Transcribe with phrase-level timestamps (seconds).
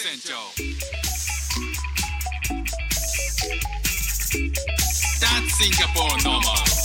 [0.00, 0.34] 船長。
[5.18, 6.78] That's Singapore normal.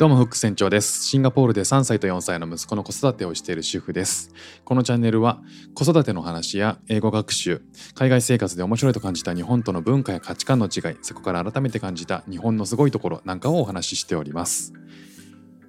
[0.00, 1.04] どうもフック船長です。
[1.04, 4.32] シンガポールで3歳と4歳の息子の子育てをしている主婦です。
[4.64, 5.40] このチャンネルは
[5.74, 7.62] 子育ての話や英語学習
[7.94, 14.72] 海外生活で面白いと感じた日本との文化や価値観の違いそこから改めて感じた日本のすごいところなんかをお話ししております。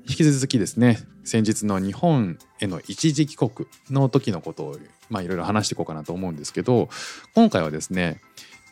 [0.07, 4.77] 引き続きですね先日の日本への一時帰国の時のことを
[5.09, 6.89] まあいろいろ話していこうかなと思うんですけど
[7.33, 8.21] 今回はですね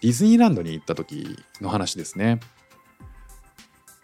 [0.01, 2.39] ディズニーランドに行った時の話ですね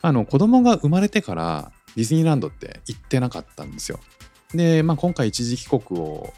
[0.01, 3.99] あの子供が生まれてからディズニーランドって行ってなかったんですよ。
[4.53, 6.33] で、まあ、今回一時帰国を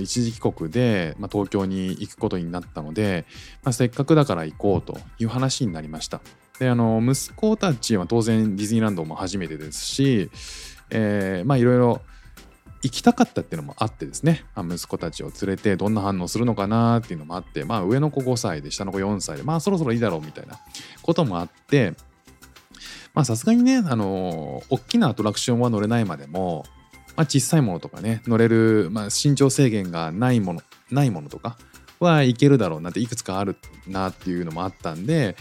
[0.00, 3.26] 一時帰国で、まあ、東京に行くことになったので、
[3.62, 6.20] まあ、せっかくだから行こうという話になりました。
[6.62, 10.30] であの息子たちは当然ディズニーランドも初めてですし、
[10.90, 12.00] えーまあいろいろ
[12.82, 20.60] 行きたかったっていうのもあってですね、まあ息子たちを連れてどんな反応するのかなっていうのもあって、まあ、上の子5歳で下の子4歳でまあそろそろいいだろうみたいな
[21.02, 21.94] こともあって
[23.12, 26.64] まあさすがにね、あの大きなアトラクションは乗れないまでも、
[27.16, 30.60] まあ、小さいものとかね乗れる、まあ、身長制限がないもの
[30.92, 31.58] ないものとか
[31.98, 33.56] はいけるだろうなっていくつかある
[33.88, 35.36] なっていうのもあったんで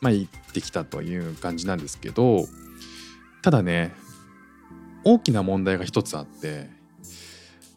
[0.00, 2.46] まあ行ってきたという感じなんですけど
[3.42, 3.92] ただね
[5.04, 6.68] 大きな問題が一つあって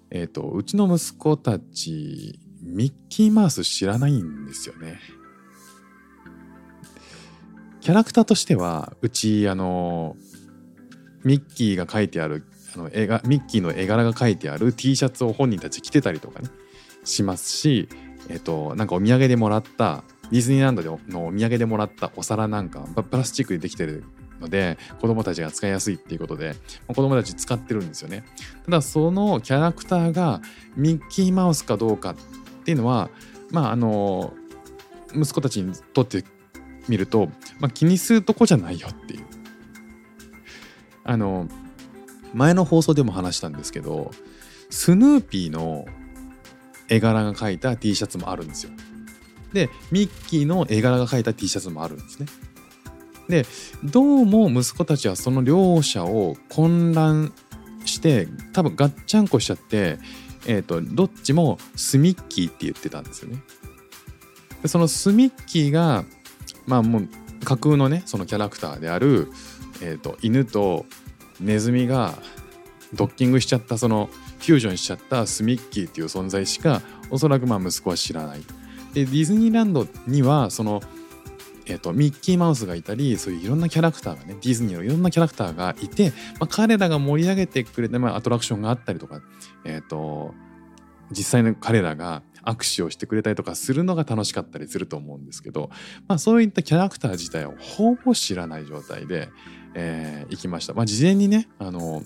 [0.10, 5.00] えっ、とうちの息子たちミッキーマウス知らないんですよね。
[7.82, 10.16] キャラクターとしてはうちあの
[11.26, 16.50] ミッキーが書いてあるあの絵がミッキーの絵柄が書いてある T シャツを本人たち着てたりとかね
[17.04, 17.90] しますし
[18.30, 24.04] えっとなんかお土産でもらったディズニーランドでのお土産でもらったお皿なんかプラスチックでできてる
[24.40, 26.56] ので子供たちが使いやすいっていうことで
[26.88, 28.24] 子供たち使ってるんですよね。
[28.66, 30.42] ただそのキャラクターが
[30.76, 32.16] ミッキーマウスかどうかっ
[32.64, 33.10] ていうのは
[33.52, 34.34] まああの
[35.16, 36.24] 息子たちにとって
[36.88, 39.26] 見ると、まあ、気にするとこじゃないよっていう。
[41.06, 41.47] あの
[42.34, 44.12] 前の放送でも話したんですけど
[44.70, 45.86] スヌーピーの
[46.88, 48.72] 絵柄が描いた T シャツもあるんですよ。
[49.53, 52.28] でミッキーの絵柄が描いた T シャツもあるんですね
[53.30, 53.46] で
[53.84, 57.34] どうも息子たちはその両者を混乱
[57.86, 60.00] して多分ガッチャンコしちゃって
[60.46, 63.41] えーとどっちもスミッキーって言ってたんですよね
[64.62, 66.03] でそのスミッキーが
[66.66, 67.09] まあもう
[67.46, 69.30] 架空のねそのキャラクターである、
[69.81, 70.85] えー、と犬と
[71.40, 72.16] ネズミが
[72.94, 74.09] ドッキングしちゃったその
[74.40, 78.41] フュージョンしちゃったスミッキーっていう存在しかおそらくまあ息子は知らない。
[78.94, 80.81] でディズニーランドにはその、
[81.66, 89.22] えー、とミッキーマウスがいたりそういういろんなキャラクターがねディズニーのいろんなキャラクターがいて、まあ、彼らが盛り上げてくれて、まあ、アトラクションがあったりとか、
[89.66, 90.34] えー、と
[91.12, 95.70] 実際の彼らが握手をしてくれたりとかするのが楽しかったりすると思うんですけど、
[96.08, 99.30] まあ、そういったキャラクター自体をほぼ知らない状態で、
[99.76, 100.74] えー行きました。
[100.74, 102.03] まあ、事前にねあの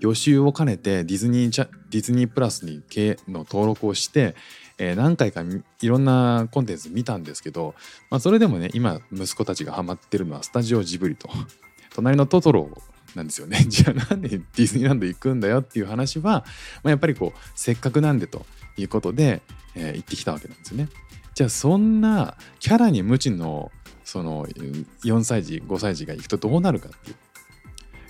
[0.00, 2.82] 予習を兼ねてディズニープラスに
[3.28, 4.34] の登録をして、
[4.78, 5.42] えー何回か
[5.80, 7.74] いろんなコンテンツ見たんですけど、
[8.10, 11.28] まあ、それでもね今息子たちがハマってるのはスタジオジブリと
[11.94, 12.70] 隣のトトロ
[13.14, 16.44] なんですよね じゃあなんでディズニーランド行くんだよっていう話は、
[16.82, 18.44] まあ、やっぱりこうせっかくなんでと
[18.76, 19.42] いうことで、
[19.74, 20.88] えー行ってきたわけなんですよね。
[21.34, 23.70] じゃあそんなキャラに無知の
[24.04, 27.16] その4歳児5歳児が行くとどうなるかっていう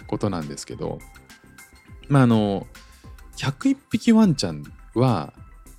[0.06, 1.00] ことなんですけど
[2.08, 2.68] まああの
[3.36, 4.62] 101匹ワンちゃん
[4.94, 5.32] は、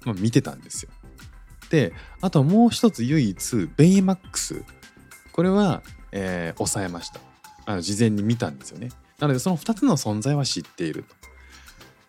[0.07, 0.89] まあ、見てたんですよ。
[1.69, 4.63] であともう一つ唯一ベイマックス
[5.33, 7.19] これは、えー抑えました
[7.65, 8.89] あの事前に見たんですよね。
[9.19, 11.03] なのでその2つの存在は知っている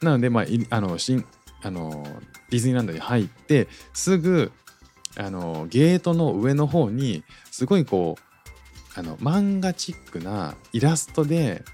[0.01, 0.07] と。
[0.07, 1.25] なのでまああの新
[1.63, 2.07] あの
[2.51, 4.53] ディズニーランドに入ってすぐ
[5.17, 11.65] あのゲートの上の方にすごいこうあの漫画チックなイラストで、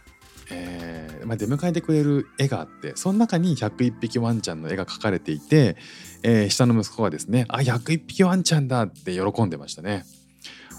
[0.50, 5.76] えーまあ、出迎えてくれる絵があってその中に101匹ワンちゃんの絵が描かれていて、
[6.22, 10.04] えー下の息子がですね「あ101匹ワンちゃんだ!」って喜んでましたね。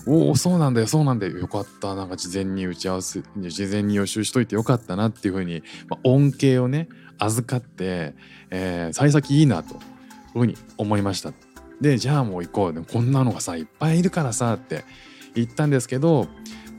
[0.08, 8.14] おおそうなんだよそうなんだよよかったなんか事前に打ち合わせ事前に予習しといてよかったなっていうふうに、まあ、恩恵をね預かって、
[8.52, 9.80] えー、幸先いいなという
[10.34, 11.34] ふうに思いました
[11.82, 14.86] でじゃあもう行こうでこんなのがさいっぱいいるからさって
[15.34, 16.28] 言ったんですけど、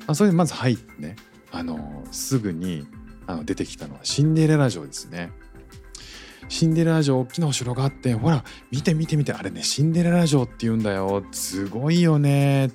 [0.06, 1.16] まあ、それでまず入ってね
[1.52, 2.86] あのすぐに
[3.26, 5.30] あの出てきたのはシンデレラ城ですね。
[6.48, 11.24] シンデレラ城大きなお城があってほら見て見て見てあれねシンデレラ城って言うんだよ。
[11.32, 12.70] すごいよね。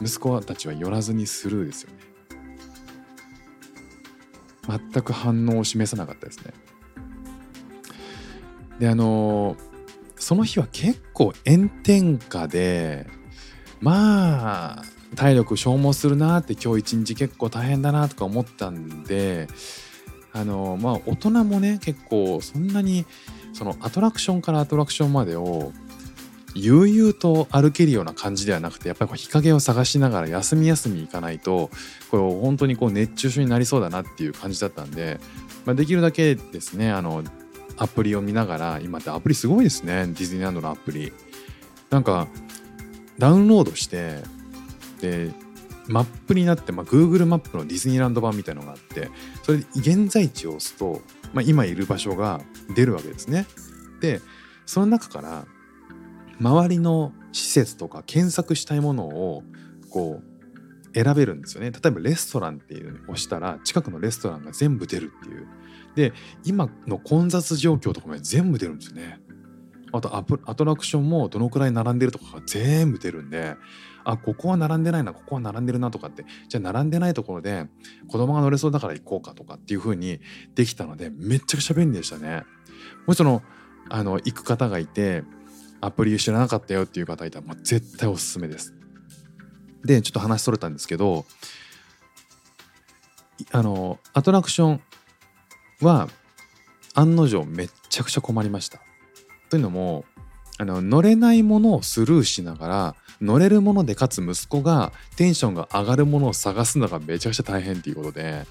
[0.00, 1.96] 息子たちは寄らずにスルーですよね。
[4.68, 6.52] 全く反応を示さなかったですね。
[8.78, 9.56] であの
[10.16, 13.06] その日は結構炎天下で
[13.80, 14.82] まあ
[15.16, 19.48] 体力消耗するなって今日一日結構大変だなとか思ったんで
[20.32, 23.04] あのまあ大人もね結構そんなに
[23.52, 25.72] そのアトラクションからアトラクションまでを
[26.54, 31.70] 悠々と歩けるような感じではなくてやっぱり日陰を探しながら休み休み行かないと
[32.10, 35.18] これ本当にこう熱中症になりそうだなっていう感じだったんで、
[35.64, 37.22] まあ、できるだけですねあの
[37.78, 41.12] アプリを見ながら今ってアプリすごいですねディズニーランドのアプリ。
[41.92, 42.26] なんか
[43.18, 44.22] ダウンロードして
[45.02, 45.32] で
[45.88, 49.10] マップになって、まあ、Google マップのディズニーランド版みたいのがあって
[49.42, 51.02] それで現在地を押すと、
[51.34, 52.40] まあ、今いる場所が
[52.74, 53.46] 出るわけですね。
[54.00, 54.20] で
[54.64, 55.44] その中から
[56.40, 59.42] 周りの施設とか検索したいものを
[59.90, 61.70] こう選べるんですよね。
[61.70, 65.48] 例えばレストランっていうのを押したら近くのレストランが全部出るっていう。
[65.94, 66.12] で
[66.44, 69.20] 今の混雑状況とかも全部出るんですよね。
[69.92, 73.56] あとアアトラクションもどのくらい並んでるとかが全部出るんで
[74.04, 77.66] あここは並んでないなここは並んでるなとかってじゃあ並んでないところで
[78.08, 80.20] 子供が乗れそうだから行こうかとかっていう風に
[80.54, 82.44] できたのでめっちゃくちゃ便利でしたね。
[83.06, 83.42] もしその
[83.90, 85.24] あの行く方がいて
[85.80, 88.74] アプリ知らなかったよっていう方いたらもう絶対おすすめです。
[89.84, 91.24] でちょっと話それたんですけど
[93.50, 94.80] あのアトラクション
[95.80, 96.08] は
[96.94, 98.80] 案の定めっちゃくちゃ困りました。
[99.50, 100.04] というのも
[100.58, 108.46] あの乗れないものをスルーしながら乗れるものでかつ息子がテンションが上がるものを探すのがめちゃくちゃ大変っていうことで。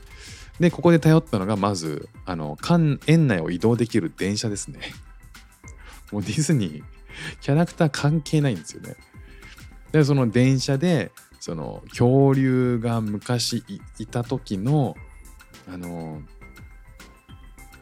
[0.60, 2.56] でここで頼ったのがまずあの
[3.08, 4.80] 園内を移動できる電車ですね。
[6.12, 6.84] もうディズニー
[7.40, 8.96] キャラクター関係ないんですよね。
[9.92, 13.64] でその電車でその恐竜が昔
[13.98, 14.96] いた時の
[15.68, 16.22] あの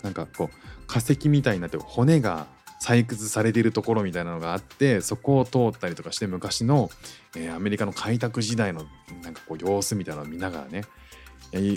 [0.02, 2.48] なんかこう化石みたいになって骨が
[2.82, 6.90] 採掘されているところみたいなのがあってそこを通ったりとかして昔の、
[7.36, 8.86] えー、アメリカの開拓時代の
[9.22, 10.84] なんかこう様子みたいなのを見ながらね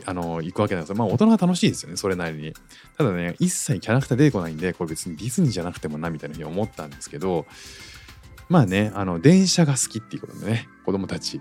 [0.04, 0.96] あの行くわけなんですよ。
[0.96, 2.52] まあ大人は楽しいですよね、それなりに。
[2.98, 7.46] ただね、一切キャラクター出てこないんで、これ別にディズニーじゃなくてもなみたいなふうに思ったんですけど、
[8.48, 11.40] まあね、あの電車が好きっていうことでね、子供たち。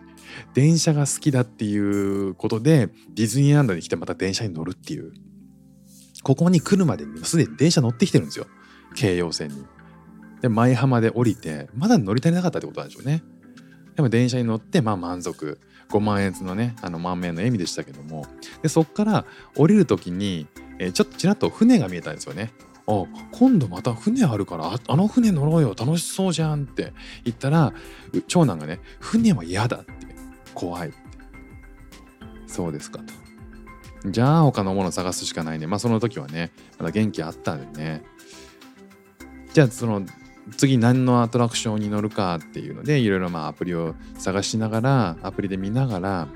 [0.53, 5.11] 電車が好きだっていうことで、ディズニーランドに来てまた電車に乗るっていう。
[6.23, 8.45] ここに来るまでにすでに電車乗ってきてるんですよ。
[8.95, 9.65] 京葉線に。
[10.41, 13.23] で、舞浜で降りて、まだ乗り足りなかったってことなんでしょうね。
[13.95, 15.59] でも電車に乗って、まあ満足。
[15.89, 18.25] 5万円のね、あの満面の笑みでしたけども。
[18.61, 20.47] で、そっから降りる時に、
[20.79, 22.53] えー、ちょっとちらっと船が見えたんですよね。
[22.87, 26.93] あ今度また船あるからあの船乗ろうよ楽しそうじゃんって
[27.23, 27.73] 言ったら
[28.27, 29.93] 長男がね船は嫌だって
[30.53, 30.97] 怖いって
[32.47, 33.13] そうですかと
[34.09, 38.03] じゃあ他のもの探すしかないねまあその時はねまだ元気あったんでね
[39.53, 40.03] じゃあその
[40.57, 46.27] 次何のアトラクションに乗るかっていうのでいろいろまあアプリを探しながらアプリで見ながら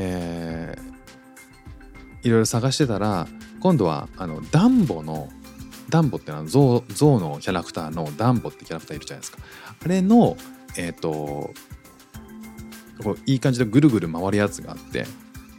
[0.00, 3.26] えー、いろいろ探してたら
[3.60, 5.28] 今度はあのダンボの
[5.88, 9.38] ダンボってのはゾウゾウのキャラクターのダンボってキャラクターいるじゃないですか。
[9.84, 10.36] あれの
[10.76, 11.52] えっ、ー、と
[13.02, 15.06] こういい感じでぐるぐる回るやつがあって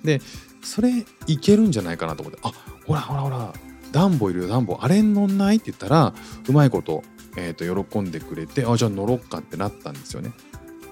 [0.03, 0.21] で
[0.63, 2.51] それいけるんじゃないかなと思ってあ
[2.85, 3.53] ほらほらほら
[3.91, 5.57] ダンボいるよダンボあれ乗んない？
[5.57, 6.13] って言ったら
[6.47, 7.03] うまいこと,、
[7.35, 10.31] えー、と喜んでくれてあじゃあ乗ろっかってなったんですよね。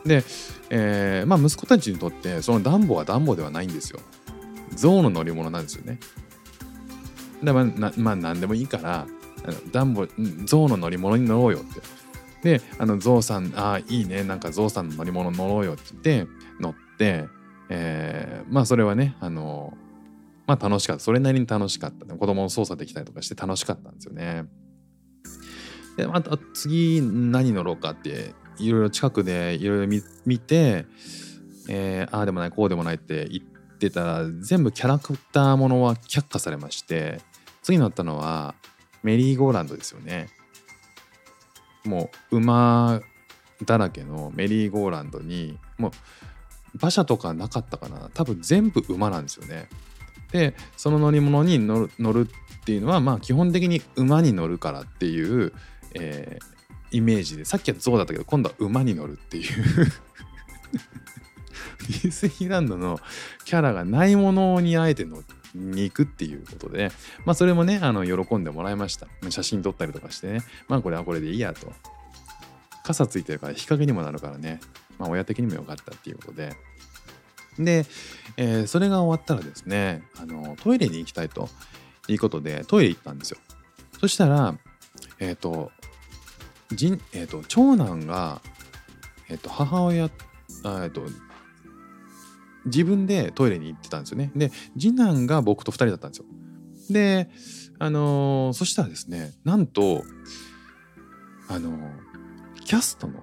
[0.06, 0.24] で、
[0.70, 4.00] えー、まあ息子たちにとってそのダンボはダンボではないんですよ。
[4.75, 6.00] 象の乗り物なんですよね。
[7.44, 9.06] でまあなまあ何でもいいから
[9.72, 10.08] ダンボ
[10.46, 11.82] 象の乗り物に乗ろうよって。
[12.58, 14.24] であのゾウさんああいいね。
[14.24, 17.25] なんかゾウさんの乗り物乗ろうよって言って乗って、
[17.70, 19.75] えー、まあそれはねあの
[20.48, 21.04] まあ楽しかった。
[21.04, 22.06] それなりに楽しかった。
[22.06, 24.46] 子供を操作できたりとかして楽しかったんですよね。
[25.98, 30.86] で、また次何乗ろうかって、いろいろ近くでいろいろ見て、
[31.70, 37.20] えー、ああでもない、こうでもないって言ってたら、全部キャラクターものは却下されまして、
[37.62, 38.56] 次乗ったのは
[39.04, 40.30] メリーゴーランドですよね。
[41.84, 43.01] もう馬
[43.66, 45.92] だらけのメリーゴーランドに、もう
[46.75, 49.68] 馬車とかなかったかな多分全部馬なんですよね。
[50.31, 52.27] でその乗り物に乗る乗る
[52.62, 55.53] っていうのはまあ基本的に馬に乗るからっていう、
[55.93, 59.46] えー、イメージでさっきは象だったけど今度は馬に乗るっていう。
[61.88, 63.00] ディズニーランドの
[63.46, 65.24] キャラがないものにあえて乗
[65.55, 66.91] に行くっていうことで
[67.24, 69.07] まあそれもねあの喜んでもらいました。
[69.29, 70.43] 写真撮ったりとかしてね。
[70.67, 71.72] まあこれはこれでいいやと。
[72.84, 74.60] 傘ついてるから日陰にもなるからね。
[74.98, 76.55] まあ親的にも良かったっていうことで。
[77.60, 77.86] で、
[78.38, 81.50] えーそれが終わったらですねあのトイレに行きたいと
[82.08, 83.38] いうことでトイレ行ったんですよ。
[84.00, 84.56] そしたら
[85.20, 85.72] えっ、と
[86.72, 88.42] じん、えー、と長男が、
[89.30, 90.10] えー、と母親
[90.84, 91.02] えっ、と
[92.66, 94.32] 自分でトイレに行ってたんですよね。
[94.36, 96.26] で次男が僕と2人だったんですよ。
[96.90, 97.30] で
[97.80, 100.04] あのーそしたらですねなんと
[101.48, 102.08] あのー
[102.66, 103.14] キャストの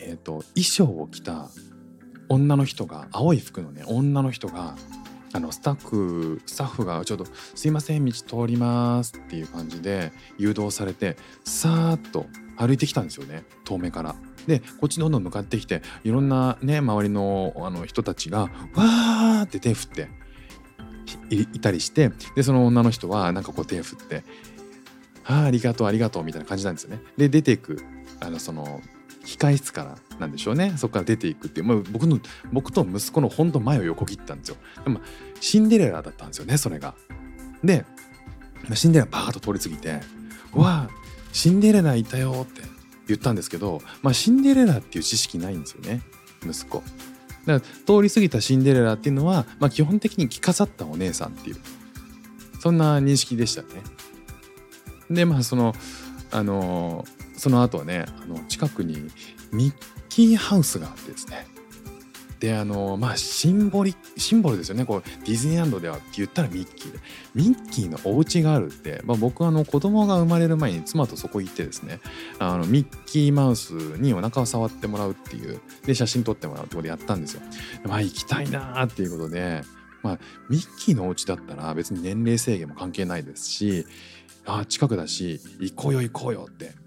[0.00, 1.48] えっ、と衣装を着た
[2.28, 4.76] 女の人が青い服のね女の人が
[5.34, 12.26] あのスタッフスタッフがちょっと「すいません道通ります」っていう感じで誘導されてさーっと
[12.56, 14.14] 歩いてきたんですよね遠目から。
[14.46, 20.08] でこっちどんどん向かってきていろんなね周りのあの人たちが「わー!」って手振って
[21.30, 24.24] いたりしてでその女の人はなんかこう手振って
[25.24, 27.00] 「あーありがとうありがとう」みたいな感じなんですよね。
[27.16, 27.82] で出ていく
[28.20, 28.80] あのその
[29.24, 32.18] 控室からなんでしょうねそこから出ていくっていう、まあ、僕の
[32.52, 34.56] 僕と息子のほんと前を横切ったんですよ。
[34.84, 35.00] でも
[35.40, 36.94] シンデレラだったんですよねそれが。
[37.64, 37.84] で
[38.74, 40.00] シンデレラバーッと通り過ぎて
[40.52, 40.90] 「わあ
[41.32, 42.62] シンデレラいたよ」って
[43.06, 46.02] 言ったんですけど、まあ、シンデレラっていう知識ないんですよね
[46.44, 46.82] 息子。
[47.46, 51.56] だから通り過ぎたシンデレラっていうのは、まあ、基本的に着飾ったお姉さんっていう
[52.60, 53.68] そんな認識でしたね。
[55.10, 55.74] でまあその
[56.30, 57.04] あの
[57.42, 59.10] その後はねあの近くに
[59.50, 59.74] ミッ
[60.08, 61.44] キーハウスがあってですね。
[62.38, 64.84] であのまあシンボリシンボルですよね。
[64.84, 67.00] こうディズニーランドではって言ったらミッキーで。
[67.34, 71.98] ミッキーのお家があるって、まあ、僕はあの子供が生まれる前に妻とそこ行ってですね
[72.38, 77.42] あのミッキーマウスにお腹を触ってもらうっていうで写真撮ってもらうってことでやったんですよ。
[77.82, 79.62] まあ行きたいなーっていうことで、
[80.04, 80.18] まあ、
[80.48, 83.84] ミッキーのお家だったら別に年齢制限も関係ないですし
[84.46, 86.81] あ近くだし行こうよ行こうよって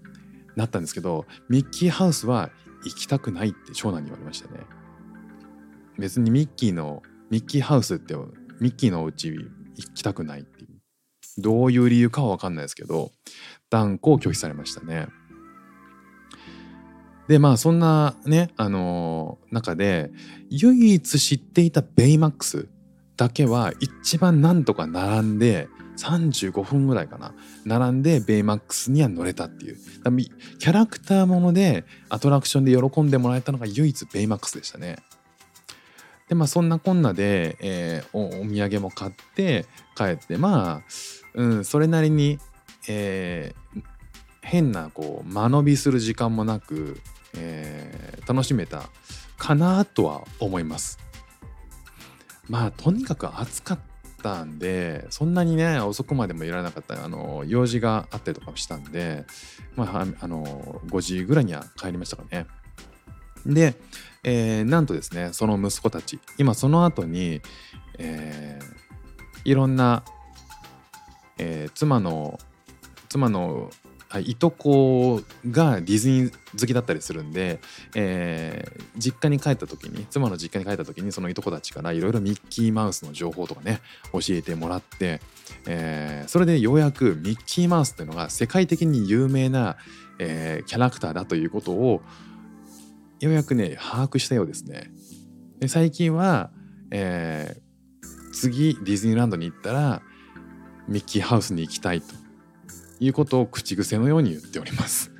[0.56, 2.50] なったんですけどミッキーハウスは
[2.84, 4.60] 行きたくないって長男に言われましたね。
[5.98, 8.14] 別にミッキーのミッキーハウスって
[8.60, 9.50] ミッキーのお家行
[9.94, 10.68] きたくないっていう
[11.38, 13.12] どういう理由かは分かんないですけど
[13.70, 15.08] 断固拒否されましたね。
[17.28, 20.12] でまあそんなねあのー中で
[20.48, 22.68] 唯一知っていたベイマックス
[23.16, 27.34] だけは一番なんとか並んで35分ぐらいかな
[27.64, 29.76] 並んでベイマックスには乗れたっていう
[30.58, 34.96] キャラクターものでアトラクションで喜んでもらえたのが唯一ベイマックスでしたね。
[36.28, 39.64] でまあそんなこんなで、えーおお土産も買って
[39.96, 40.82] 帰ってまあ、
[41.34, 42.38] うん、それなりに、
[42.88, 43.82] えー
[44.42, 47.00] 変なこう間延びする時間もなく、
[47.36, 48.90] えー楽しめた
[49.38, 50.98] かなとは思います。
[52.48, 53.95] まあとにかく暑かった
[54.26, 59.24] たんでそんなにね遅くまでもいられなかったあの用事があったりとかもしたんで
[59.76, 62.46] まああの5時ぐらいには帰りましたかね。
[63.46, 63.76] で、
[64.24, 67.40] えーなんとですねその息子たち今その後に、
[67.98, 68.76] えー
[69.44, 70.02] いろんな、
[71.38, 72.40] えー妻の
[73.08, 73.70] 妻の
[74.22, 75.20] いとこ
[75.50, 77.60] がディズニー好きだったりするんで、
[77.94, 83.80] えー実家に帰った時に妻の実家に帰った時にそのいとこたちからいろいろミッキーマウスの情報とかね
[84.12, 85.20] 教えてもらって、
[85.66, 89.76] えーそれでようやくミッキーマウスっていうのが世界的に有名な、
[90.18, 92.02] えーキャラクターだということを
[93.20, 94.90] ようやくね把握したようですね。
[95.58, 96.50] で最近は、
[96.90, 97.66] えー
[98.32, 100.02] 次ディズニーランドに行ったら
[100.88, 102.14] ミッキーハウスに行きたいと
[103.00, 105.12] いうことを口癖のように言っております。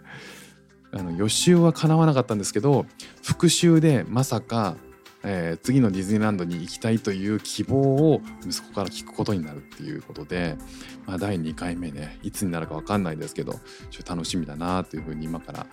[0.92, 2.84] あの予習は叶わなかったんですけど
[3.22, 4.76] 復習でまさか、
[5.22, 10.56] えー次のディズニーランドに行きたいという希望を息子から聞くことになるっていうことで、
[11.06, 15.66] まあ、第2回目ねいつになるか分かんないですけどちょっと楽しみだなというふうに今から、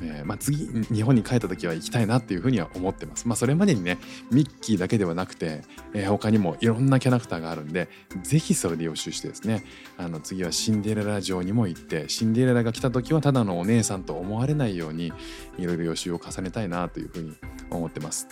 [0.00, 3.28] えーまあ、次日本に帰った時は行きたいなっていうふうには思ってます。
[3.28, 3.98] まあ、それまでにね
[4.30, 5.62] ミッキーだけではなくて、
[5.94, 7.88] えー他にもいろんなキャラクターがあるんで
[8.22, 9.64] ぜひそれで予習してですね
[9.96, 15.12] あの次はシンデレラ城にも行ってシンデレラが来た時はただのお姉さんと思われないように
[15.58, 17.34] いろいろ予習を重ねたいなというふうに
[17.70, 18.28] 思ってます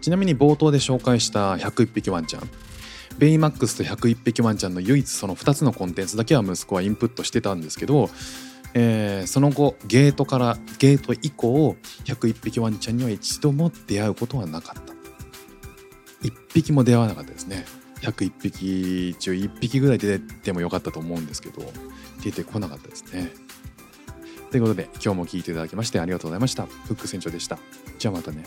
[0.00, 2.50] ちなみに冒頭で紹介した101匹ワンちゃん
[3.18, 8.10] ベイマックスと101匹ワンちゃんの唯一その2つのコンテンツだけは息子はインプットしてたんですけど、
[8.74, 14.92] えーその後ゲートからゲート以降101匹ワンちゃんには一度も出会うことはなかった。
[16.22, 17.64] 1匹も出会わなかったですね。
[18.00, 21.62] 101匹中1匹ぐらい出てもよかったと思うんですけど
[22.22, 23.32] 出てこなかったですね。
[24.50, 26.66] ということで今日も聞いていただきましてありがとうございました。
[26.66, 27.58] フック船長でした。
[27.98, 28.44] じゃあまたね。